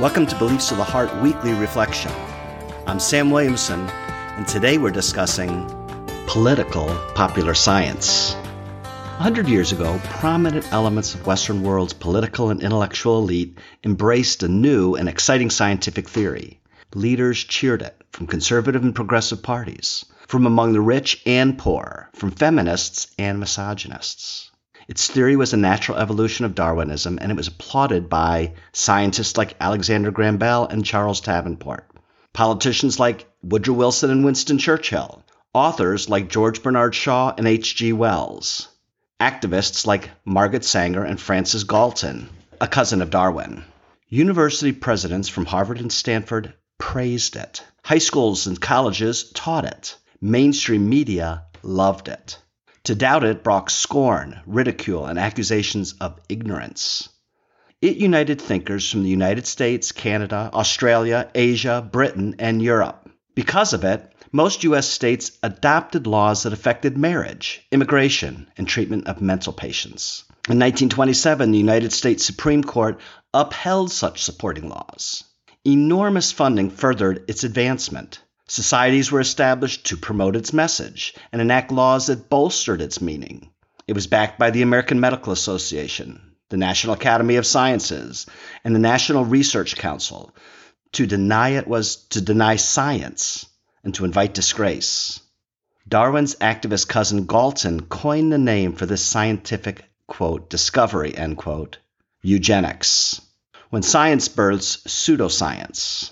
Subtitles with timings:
[0.00, 2.10] Welcome to Beliefs of the Heart Weekly Reflection.
[2.86, 5.66] I'm Sam Williamson, and today we're discussing
[6.26, 8.32] political popular science.
[8.84, 14.48] A hundred years ago, prominent elements of Western world's political and intellectual elite embraced a
[14.48, 16.58] new and exciting scientific theory.
[16.94, 22.30] Leaders cheered it from conservative and progressive parties, from among the rich and poor, from
[22.30, 24.51] feminists and misogynists.
[24.88, 29.56] Its theory was a natural evolution of Darwinism, and it was applauded by scientists like
[29.60, 31.88] Alexander Graham Bell and Charles Davenport,
[32.32, 35.22] politicians like Woodrow Wilson and Winston Churchill,
[35.54, 37.92] authors like George Bernard Shaw and H.G.
[37.92, 38.68] Wells,
[39.20, 42.28] activists like Margaret Sanger and Francis Galton,
[42.60, 43.64] a cousin of Darwin.
[44.08, 47.62] University presidents from Harvard and Stanford praised it.
[47.84, 49.96] High schools and colleges taught it.
[50.20, 52.38] Mainstream media loved it.
[52.84, 57.08] To doubt it brought scorn, ridicule, and accusations of ignorance.
[57.80, 63.08] It united thinkers from the United States, Canada, Australia, Asia, Britain, and Europe.
[63.34, 64.88] Because of it, most U.S.
[64.88, 70.24] states adopted laws that affected marriage, immigration, and treatment of mental patients.
[70.48, 73.00] In 1927, the United States Supreme Court
[73.32, 75.22] upheld such supporting laws.
[75.64, 78.20] Enormous funding furthered its advancement.
[78.48, 83.50] Societies were established to promote its message and enact laws that bolstered its meaning.
[83.86, 88.26] It was backed by the American Medical Association, the National Academy of Sciences,
[88.64, 90.34] and the National Research Council.
[90.92, 93.46] To deny it was to deny science
[93.82, 95.20] and to invite disgrace.
[95.88, 101.78] Darwin's activist cousin Galton coined the name for this scientific, quote, discovery, end quote,
[102.22, 103.20] eugenics,
[103.70, 106.11] when science births pseudoscience.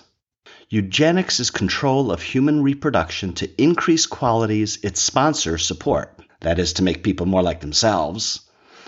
[0.72, 6.84] Eugenics is control of human reproduction to increase qualities its sponsors support, that is, to
[6.84, 8.42] make people more like themselves,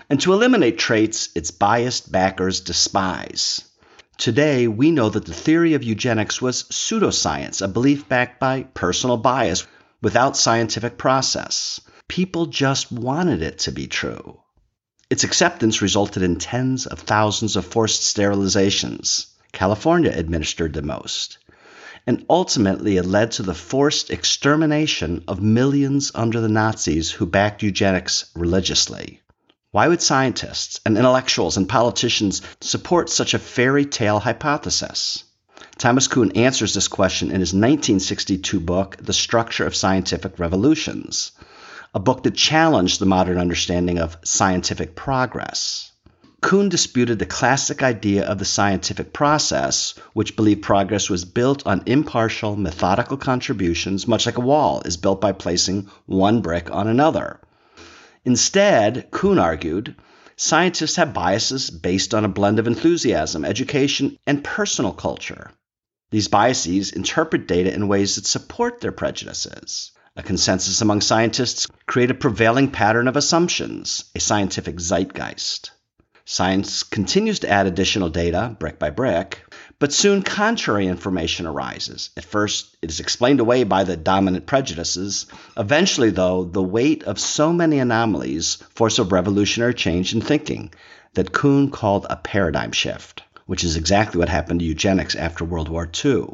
[0.08, 3.64] and to eliminate traits its biased backers despise.
[4.16, 9.16] Today, we know that the theory of eugenics was pseudoscience, a belief backed by personal
[9.16, 9.66] bias
[10.00, 11.81] without scientific process.
[12.06, 14.38] People just wanted it to be true.
[15.10, 19.26] Its acceptance resulted in tens of thousands of forced sterilizations.
[19.50, 21.38] California administered the most
[22.06, 27.62] and ultimately it led to the forced extermination of millions under the Nazis who backed
[27.62, 29.20] eugenics religiously.
[29.70, 35.24] Why would scientists and intellectuals and politicians support such a fairy tale hypothesis?
[35.78, 41.32] Thomas Kuhn answers this question in his 1962 book, The Structure of Scientific Revolutions,
[41.94, 45.91] a book that challenged the modern understanding of scientific progress.
[46.42, 51.84] Kuhn disputed the classic idea of the scientific process, which believed progress was built on
[51.86, 57.41] impartial, methodical contributions, much like a wall is built by placing one brick on another.
[58.25, 59.94] Instead, Kuhn argued,
[60.36, 65.52] scientists have biases based on a blend of enthusiasm, education, and personal culture.
[66.10, 69.92] These biases interpret data in ways that support their prejudices.
[70.16, 75.70] A consensus among scientists create a prevailing pattern of assumptions, a scientific zeitgeist.
[76.25, 79.43] Science continues to add additional data, brick by brick,
[79.81, 82.10] but soon contrary information arises.
[82.16, 85.27] At first, it is explained away by the dominant prejudices.
[85.56, 90.72] Eventually, though, the weight of so many anomalies force a revolutionary change in thinking
[91.15, 95.69] that Kuhn called a paradigm shift, which is exactly what happened to eugenics after World
[95.69, 96.27] War II.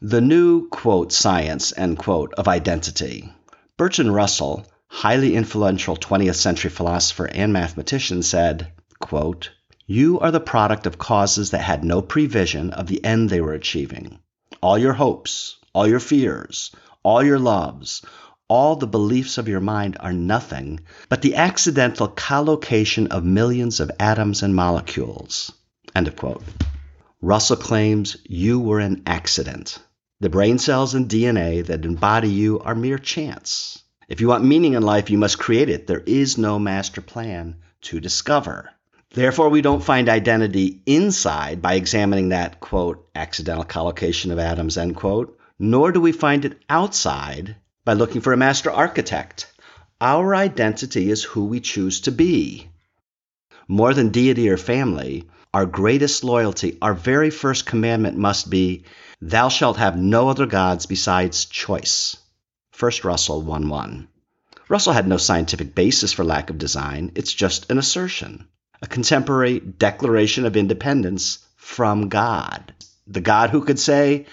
[0.00, 3.30] The new, quote, science, end quote, of identity.
[3.76, 9.50] Bertrand Russell, highly influential 20th century philosopher and mathematician, said, quote,
[9.86, 13.54] You are the product of causes that had no prevision of the end they were
[13.54, 14.18] achieving.
[14.60, 16.70] All your hopes, all your fears,
[17.02, 18.02] all your loves,
[18.48, 23.90] all the beliefs of your mind are nothing but the accidental collocation of millions of
[24.00, 25.52] atoms and molecules.
[25.94, 26.42] End of quote.
[27.20, 29.78] Russell claims you were an accident.
[30.20, 33.82] The brain cells and DNA that embody you are mere chance.
[34.08, 35.86] If you want meaning in life, you must create it.
[35.86, 38.70] There is no master plan to discover.
[39.14, 44.96] Therefore, we don't find identity inside by examining that, quote, accidental collocation of atoms, end
[44.96, 47.56] quote, nor do we find it outside
[47.86, 49.50] by looking for a master architect.
[49.98, 52.68] Our identity is who we choose to be.
[53.66, 58.84] More than deity or family, our greatest loyalty, our very first commandment must be,
[59.22, 62.18] Thou shalt have no other gods besides choice.
[62.78, 64.08] 1 Russell 1 1.
[64.68, 68.46] Russell had no scientific basis for lack of design, it's just an assertion
[68.82, 72.72] a contemporary declaration of independence from God.
[73.06, 74.26] The God who could say,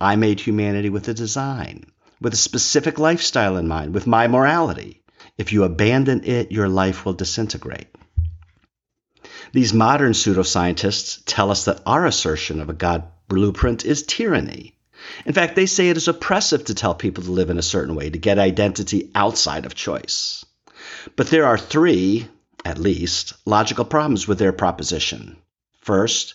[0.00, 1.84] I made humanity with a design,
[2.20, 5.02] with a specific lifestyle in mind, with my morality.
[5.36, 7.88] If you abandon it, your life will disintegrate.
[9.52, 14.76] These modern pseudoscientists tell us that our assertion of a God blueprint is tyranny.
[15.26, 17.94] In fact, they say it is oppressive to tell people to live in a certain
[17.94, 20.44] way, to get identity outside of choice.
[21.16, 22.28] But there are three,
[22.64, 25.36] at least, logical problems with their proposition.
[25.80, 26.34] First,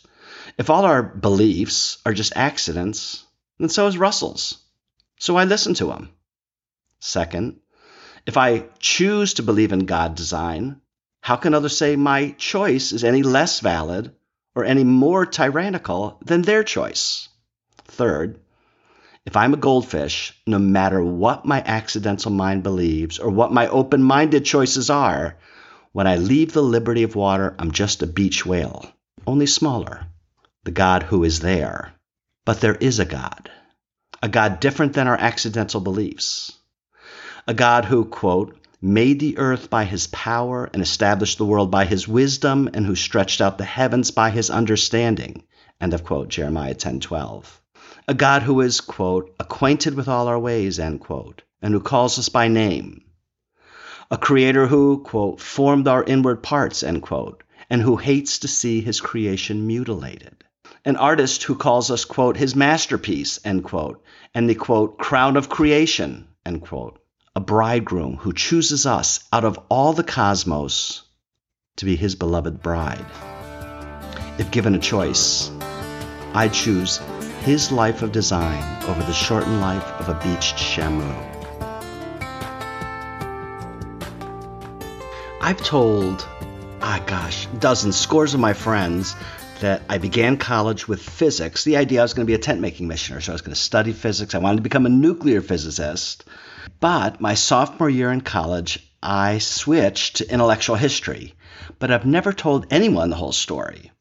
[0.57, 3.23] if all our beliefs are just accidents,
[3.59, 4.57] then so is Russell's.
[5.19, 6.09] So I listen to him.
[6.99, 7.59] Second,
[8.25, 10.81] if I choose to believe in God design,
[11.21, 14.13] how can others say my choice is any less valid
[14.55, 17.29] or any more tyrannical than their choice?
[17.85, 18.39] Third,
[19.25, 24.03] if I'm a goldfish, no matter what my accidental mind believes or what my open
[24.03, 25.37] minded choices are,
[25.95, 28.85] when I leave the liberty of water, I'm just a beach whale,
[29.25, 30.07] only smaller,
[30.65, 31.93] the God who is there.
[32.43, 33.49] But there is a God,
[34.21, 36.51] a God different than our accidental beliefs,
[37.47, 41.85] a God who, quote, made the earth by his power and established the world by
[41.85, 45.43] his wisdom and who stretched out the heavens by his understanding,
[45.79, 47.61] end of quote, Jeremiah 10 12.
[48.09, 52.19] A God who is, quote, acquainted with all our ways, end quote, and who calls
[52.19, 53.05] us by name.
[54.11, 58.81] A creator who, quote, formed our inward parts, end quote, and who hates to see
[58.81, 60.43] his creation mutilated.
[60.83, 64.03] An artist who calls us, quote, his masterpiece, end quote,
[64.33, 66.99] and the, quote, crown of creation, end quote
[67.35, 71.03] a bridegroom who chooses us out of all the cosmos
[71.75, 73.05] to be his beloved bride.
[74.39, 75.51] If given a choice,
[76.33, 76.97] I'd choose
[77.43, 81.34] his life of design over the shortened life of a beached Shamu.
[85.45, 86.27] I've told,
[86.81, 89.15] ah gosh, dozens, scores of my friends
[89.59, 91.63] that I began college with physics.
[91.63, 93.53] The idea I was going to be a tent making missioner, so I was going
[93.53, 94.33] to study physics.
[94.33, 96.25] I wanted to become a nuclear physicist.
[96.79, 101.35] But my sophomore year in college, I switched to intellectual history,
[101.77, 103.91] but I've never told anyone the whole story.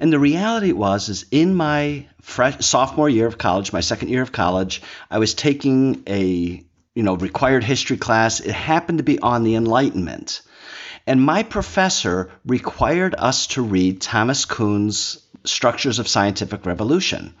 [0.00, 4.22] And the reality was, is in my fresh, sophomore year of college, my second year
[4.22, 6.60] of college, I was taking a
[6.96, 8.40] you know required history class.
[8.40, 10.42] It happened to be on the Enlightenment,
[11.06, 17.34] and my professor required us to read Thomas Kuhn's Structures of Scientific Revolution.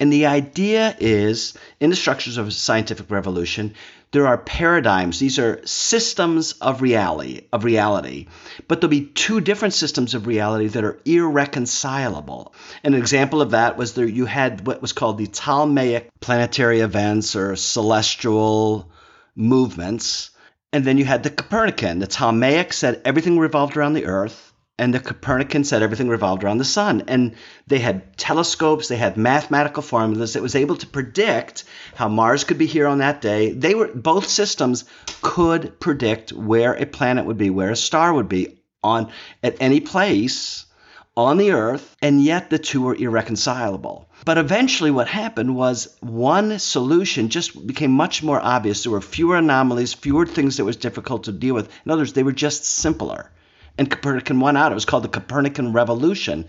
[0.00, 3.74] And the idea is in the Structures of Scientific Revolution,
[4.12, 5.18] there are paradigms.
[5.18, 8.28] These are systems of reality, of reality.
[8.66, 12.54] But there'll be two different systems of reality that are irreconcilable.
[12.84, 17.36] An example of that was there you had what was called the Ptolemaic planetary events
[17.36, 18.90] or celestial
[19.34, 20.30] movements.
[20.76, 22.00] And then you had the Copernican.
[22.00, 26.58] The Ptolemaic said everything revolved around the earth and the Copernican said everything revolved around
[26.58, 27.04] the sun.
[27.08, 27.34] And
[27.66, 31.64] they had telescopes, they had mathematical formulas that was able to predict
[31.94, 33.52] how Mars could be here on that day.
[33.52, 34.84] They were both systems
[35.22, 39.10] could predict where a planet would be, where a star would be on
[39.42, 40.66] at any place
[41.16, 44.08] on the earth, and yet the two were irreconcilable.
[44.24, 48.82] But eventually, what happened was one solution just became much more obvious.
[48.82, 51.70] There were fewer anomalies, fewer things that was difficult to deal with.
[51.84, 53.30] In others, they were just simpler
[53.78, 54.72] and Copernican won out.
[54.72, 56.46] It was called the Copernican Revolution.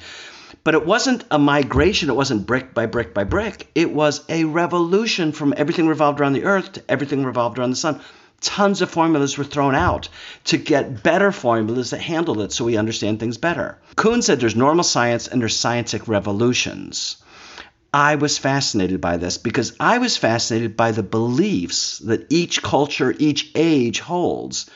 [0.63, 3.69] But it wasn't a migration, it wasn't brick by brick by brick.
[3.75, 7.75] It was a revolution from everything revolved around the earth to everything revolved around the
[7.75, 7.99] sun.
[8.41, 10.09] Tons of formulas were thrown out
[10.45, 13.79] to get better formulas that handle it so we understand things better.
[13.95, 17.17] Kuhn said there's normal science and there's scientific revolutions.
[17.93, 23.15] I was fascinated by this because I was fascinated by the beliefs that each culture,
[23.17, 24.69] each age holds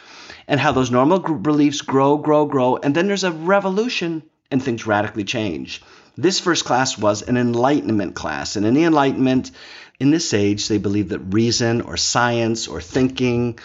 [0.48, 4.88] and how those normal beliefs grow, grow, grow, and then there's a revolution and things
[4.88, 5.82] radically change.
[6.18, 9.52] This first class was an Enlightenment class, and in the Enlightenment,
[10.00, 13.60] in this age, they believed that reason or science or thinking,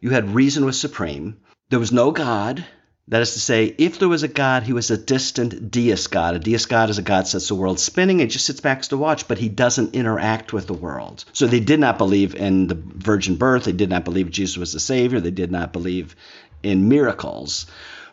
[0.00, 1.38] you had reason was supreme.
[1.70, 2.64] There was no God.
[3.08, 6.34] That is to say, if there was a God, he was a distant deist God.
[6.34, 8.82] A deist God is a God that sets the world spinning and just sits back
[8.82, 11.24] to watch, but he doesn't interact with the world.
[11.32, 13.64] So they did not believe in the virgin birth.
[13.64, 15.20] They did not believe Jesus was the Savior.
[15.20, 16.14] They did not believe
[16.62, 17.64] in miracles.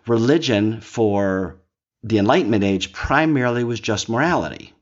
[0.08, 1.58] Religion for
[2.06, 4.74] the Enlightenment age primarily was just morality.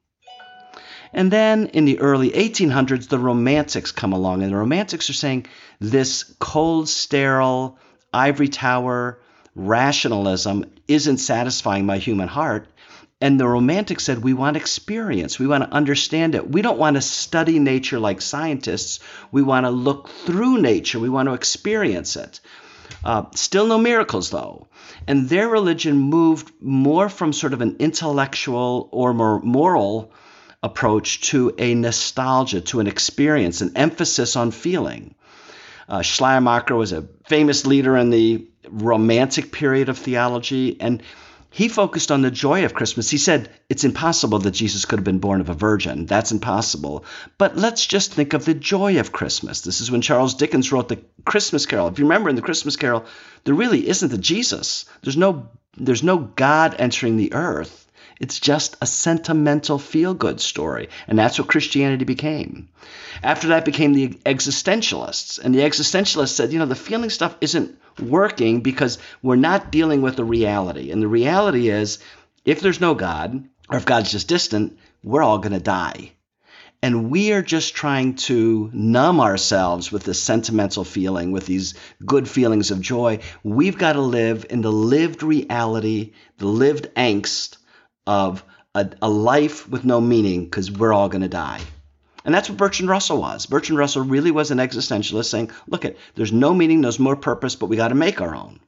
[1.14, 5.46] And then in the early 1800s, the Romantics come along, and the Romantics are saying
[5.80, 7.78] this cold, sterile,
[8.12, 9.20] ivory tower,
[9.56, 12.68] rationalism isn't satisfying my human heart.
[13.22, 15.40] And the Romantics said, we want experience.
[15.40, 16.52] We want to understand it.
[16.52, 19.00] We don't want to study nature like scientists.
[19.32, 21.00] We want to look through nature.
[21.00, 22.42] We want to experience it.
[23.04, 24.68] Uh, still no miracles, though.
[25.08, 30.12] And their religion moved more from sort of an intellectual or more moral
[30.62, 35.16] approach to a nostalgia, to an experience, an emphasis on feeling.
[35.90, 41.04] Uh, Schleiermacher was a famous leader in the Romantic period of theology, and
[41.56, 43.12] He focused on the joy of Christmas.
[43.12, 46.08] He said it's impossible that Jesus could have been born of a virgin.
[46.08, 47.06] That's impossible.
[47.38, 49.62] But let's just think of the joy of Christmas.
[49.62, 51.90] This is when Charles Dickens wrote the Christmas Carol.
[51.90, 53.06] If you remember in the Christmas Carol,
[53.44, 54.86] there really isn't a Jesus.
[55.04, 57.83] There's no there's no God entering the earth.
[58.20, 60.90] It's just a sentimental feel good story.
[61.08, 62.70] And that's what Christianity became.
[63.22, 65.40] After that became the existentialists.
[65.40, 70.02] And the existentialists said, you know, the feeling stuff isn't working because we're not dealing
[70.02, 70.92] with the reality.
[70.92, 72.00] And the reality is,
[72.46, 76.12] if there's no God, or if God's just distant, we're all going to die.
[76.82, 82.28] And we are just trying to numb ourselves with this sentimental feeling, with these good
[82.28, 83.20] feelings of joy.
[83.42, 87.56] We've got to live in the lived reality, the lived angst
[88.06, 88.44] of
[88.76, 91.62] a, a life with no meaning because we're all going to die.
[92.26, 93.46] And that's what Bertrand Russell was.
[93.46, 97.56] Bertrand Russell really was an existentialist saying, look at there's no meaning, there's more purpose,
[97.56, 98.60] but we got to make our own.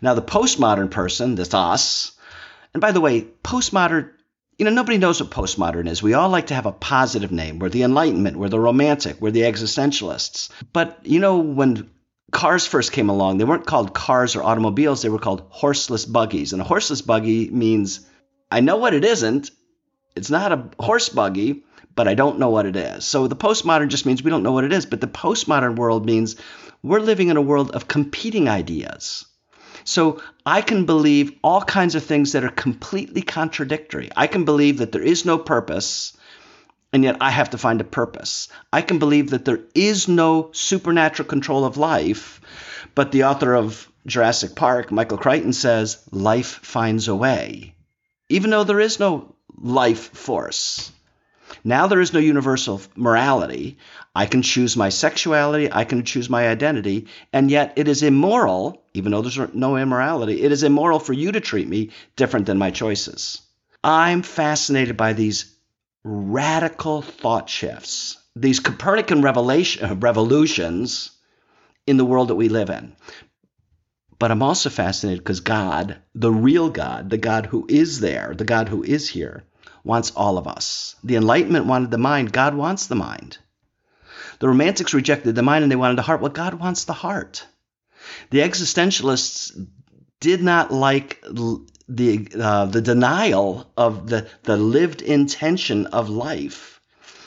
[0.00, 2.12] Now the postmodern person, that's us,
[2.74, 4.10] and by the way, postmodern,
[4.58, 6.02] you know, nobody knows what postmodern is.
[6.02, 7.58] We all like to have a positive name.
[7.58, 10.50] We're the Enlightenment, we're the Romantic, we're the existentialists.
[10.72, 11.90] But you know, when
[12.30, 16.52] cars first came along, they weren't called cars or automobiles, they were called horseless buggies.
[16.52, 18.06] And a horseless buggy means
[18.50, 19.50] I know what it isn't.
[20.16, 21.64] It's not a horse buggy,
[21.94, 23.04] but I don't know what it is.
[23.04, 24.86] So the postmodern just means we don't know what it is.
[24.86, 26.36] But the postmodern world means
[26.82, 29.26] we're living in a world of competing ideas.
[29.84, 34.10] So I can believe all kinds of things that are completely contradictory.
[34.14, 36.16] I can believe that there is no purpose,
[36.92, 38.48] and yet I have to find a purpose.
[38.72, 42.40] I can believe that there is no supernatural control of life,
[42.94, 47.74] but the author of Jurassic Park, Michael Crichton, says life finds a way,
[48.28, 50.92] even though there is no life force.
[51.64, 53.78] Now there is no universal morality.
[54.14, 58.82] I can choose my sexuality, I can choose my identity, and yet it is immoral,
[58.94, 62.58] even though there's no immorality, it is immoral for you to treat me different than
[62.58, 63.40] my choices.
[63.82, 65.54] I'm fascinated by these
[66.04, 71.10] radical thought shifts, these Copernican revolutions
[71.86, 72.94] in the world that we live in.
[74.18, 78.44] But I'm also fascinated because God, the real God, the God who is there, the
[78.44, 79.44] God who is here,
[79.84, 80.96] wants all of us.
[81.04, 83.38] The Enlightenment wanted the mind, God wants the mind.
[84.40, 86.20] The Romantics rejected the mind and they wanted the heart.
[86.20, 87.46] Well, God wants the heart.
[88.30, 89.68] The existentialists
[90.20, 96.80] did not like the uh, the denial of the the lived intention of life.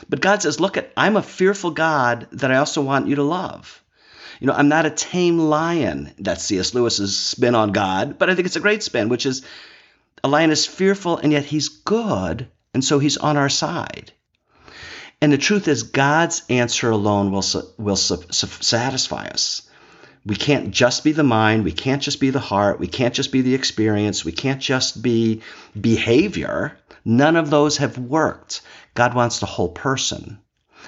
[0.09, 3.23] But God says, "Look, at I'm a fearful God that I also want you to
[3.23, 3.80] love."
[4.41, 6.11] You know, I'm not a tame lion.
[6.17, 6.73] That's C.S.
[6.73, 9.45] Lewis's spin on God, but I think it's a great spin, which is
[10.23, 14.11] a lion is fearful and yet he's good, and so he's on our side.
[15.21, 17.43] And the truth is, God's answer alone will,
[17.77, 19.61] will satisfy us.
[20.25, 21.63] We can't just be the mind.
[21.63, 22.79] We can't just be the heart.
[22.79, 24.25] We can't just be the experience.
[24.25, 25.43] We can't just be
[25.79, 26.79] behavior.
[27.05, 28.61] None of those have worked.
[28.95, 30.39] God wants the whole person.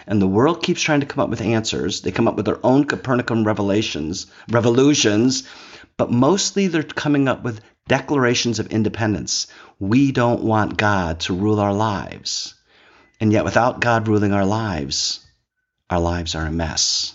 [0.08, 2.02] And the world keeps trying to come up with answers.
[2.02, 5.48] They come up with their own Copernican revelations, revolutions,
[5.98, 9.48] but mostly they're coming up with declarations of independence.
[9.80, 12.56] We don't want God to rule our lives.
[13.20, 15.26] And yet, without God ruling our lives,
[15.90, 17.14] our lives are a mess.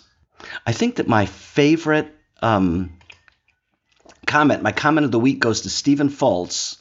[0.66, 2.98] I think that my favorite um,
[4.26, 6.76] comment, my comment of the week, goes to Stephen Fultz,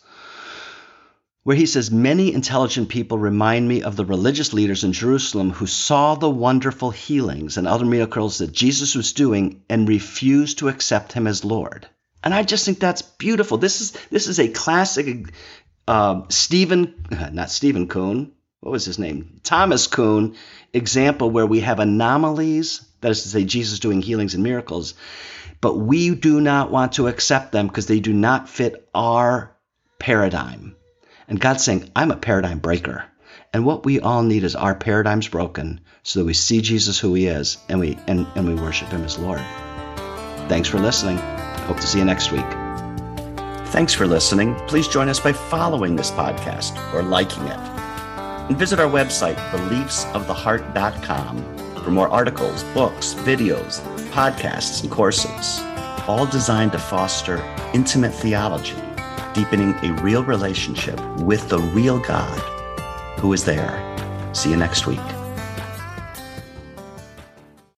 [1.47, 5.65] where he says, Many intelligent people remind me of the religious leaders in Jerusalem who
[5.65, 11.13] saw the wonderful healings and other miracles that Jesus was doing and refused to accept
[11.13, 11.87] him as Lord.
[12.21, 13.57] And I just think that's beautiful.
[13.57, 15.31] This is this is a classic
[15.87, 18.33] uh, Stephen, not Stephen Kuhn.
[18.59, 19.39] What was his name?
[19.41, 20.35] Thomas Kuhn
[20.73, 22.85] example where we have anomalies.
[22.99, 24.95] That is to say, Jesus doing healings and miracles,
[25.61, 29.55] but we do not want to accept them because they do not fit our
[29.97, 30.75] paradigm.
[31.27, 33.05] And God's saying, I'm a paradigm breaker.
[33.53, 37.13] And what we all need is our paradigms broken so that we see Jesus who
[37.13, 39.41] he is and we and, and we worship him as Lord.
[40.47, 41.17] Thanks for listening.
[41.67, 42.45] Hope to see you next week.
[43.67, 44.55] Thanks for listening.
[44.67, 47.59] Please join us by following this podcast or liking it.
[48.47, 53.81] And visit our website, beliefsoftheheart.com, for more articles, books, videos,
[54.11, 55.59] podcasts, and courses,
[56.07, 57.43] all designed to foster
[57.73, 58.81] intimate theology,
[59.37, 62.39] deepening a real relationship with the real God
[63.19, 63.77] who is there.
[64.33, 65.16] See you next week.